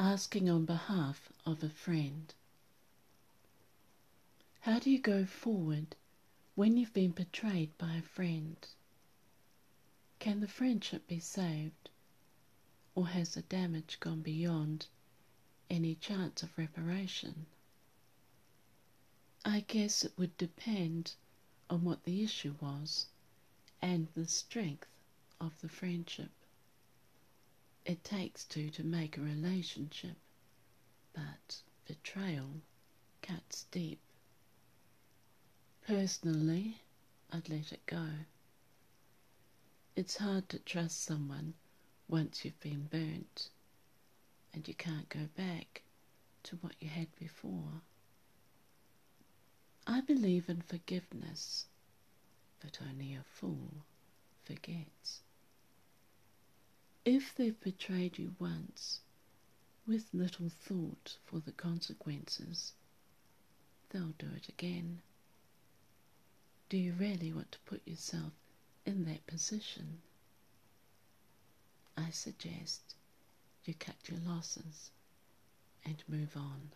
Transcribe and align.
asking 0.00 0.48
on 0.48 0.64
behalf 0.64 1.30
of 1.44 1.62
a 1.62 1.68
friend. 1.68 2.32
How 4.60 4.78
do 4.78 4.90
you 4.90 4.98
go 4.98 5.26
forward 5.26 5.94
when 6.54 6.78
you've 6.78 6.94
been 6.94 7.10
betrayed 7.10 7.76
by 7.76 7.96
a 7.96 8.02
friend? 8.02 8.56
Can 10.18 10.40
the 10.40 10.48
friendship 10.48 11.06
be 11.06 11.20
saved, 11.20 11.90
or 12.94 13.08
has 13.08 13.34
the 13.34 13.42
damage 13.42 14.00
gone 14.00 14.22
beyond 14.22 14.86
any 15.68 15.96
chance 15.96 16.42
of 16.42 16.56
reparation? 16.56 17.44
I 19.44 19.60
guess 19.68 20.02
it 20.02 20.14
would 20.16 20.34
depend 20.38 21.12
on 21.68 21.84
what 21.84 22.04
the 22.04 22.24
issue 22.24 22.54
was 22.58 23.08
and 23.82 24.08
the 24.14 24.26
strength 24.26 24.88
of 25.42 25.60
the 25.60 25.68
friendship. 25.68 26.30
It 27.84 28.04
takes 28.04 28.44
two 28.44 28.70
to 28.70 28.84
make 28.84 29.16
a 29.16 29.22
relationship, 29.22 30.16
but 31.12 31.62
betrayal 31.86 32.60
cuts 33.22 33.64
deep. 33.70 34.00
Personally, 35.86 36.82
I'd 37.32 37.48
let 37.48 37.72
it 37.72 37.84
go. 37.86 38.06
It's 39.96 40.18
hard 40.18 40.48
to 40.50 40.58
trust 40.58 41.02
someone 41.02 41.54
once 42.08 42.44
you've 42.44 42.60
been 42.60 42.84
burnt 42.90 43.50
and 44.52 44.66
you 44.66 44.74
can't 44.74 45.08
go 45.08 45.28
back 45.36 45.82
to 46.44 46.56
what 46.56 46.74
you 46.80 46.88
had 46.88 47.14
before. 47.16 47.82
I 49.86 50.00
believe 50.00 50.48
in 50.48 50.60
forgiveness, 50.60 51.66
but 52.60 52.78
only 52.82 53.14
a 53.14 53.22
fool 53.22 53.84
forgets. 54.44 55.22
If 57.04 57.34
they've 57.34 57.58
betrayed 57.60 58.18
you 58.18 58.36
once, 58.38 59.00
with 59.86 60.12
little 60.12 60.50
thought 60.50 61.16
for 61.24 61.40
the 61.40 61.52
consequences, 61.52 62.74
they'll 63.88 64.14
do 64.18 64.30
it 64.36 64.48
again. 64.48 65.00
Do 66.68 66.76
you 66.76 66.92
really 66.92 67.32
want 67.32 67.52
to 67.52 67.58
put 67.60 67.86
yourself 67.88 68.32
in 68.84 69.04
that 69.06 69.26
position? 69.26 70.02
I 71.96 72.10
suggest 72.10 72.94
you 73.64 73.74
cut 73.74 74.08
your 74.08 74.20
losses 74.20 74.90
and 75.84 76.02
move 76.06 76.36
on. 76.36 76.70